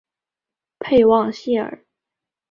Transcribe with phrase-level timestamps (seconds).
[0.79, 1.85] 佩旺谢尔。